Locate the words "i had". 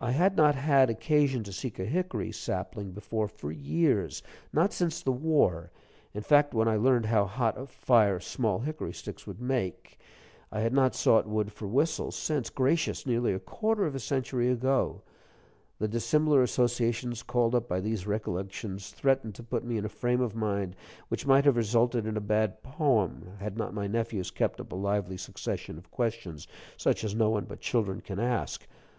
0.00-0.34, 10.50-10.72